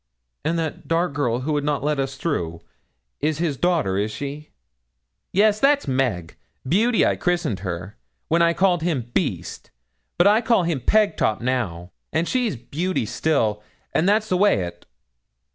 'And 0.43 0.57
that 0.57 0.87
dark 0.87 1.13
girl 1.13 1.41
who 1.41 1.53
would 1.53 1.63
not 1.63 1.83
let 1.83 1.99
us 1.99 2.15
through, 2.15 2.61
is 3.19 3.37
his 3.37 3.55
daughter, 3.55 3.97
is 3.99 4.09
she?' 4.09 4.49
'Yes, 5.31 5.59
that's 5.59 5.87
Meg 5.87 6.37
Beauty, 6.67 7.05
I 7.05 7.15
christened 7.15 7.59
her, 7.59 7.97
when 8.27 8.41
I 8.41 8.53
called 8.53 8.81
him 8.81 9.11
Beast; 9.13 9.69
but 10.17 10.25
I 10.25 10.41
call 10.41 10.63
him 10.63 10.79
Pegtop 10.79 11.39
now, 11.39 11.91
and 12.11 12.27
she's 12.27 12.55
Beauty 12.55 13.05
still, 13.05 13.61
and 13.93 14.09
that's 14.09 14.27
the 14.29 14.37
way 14.37 14.65
o't.' 14.65 14.85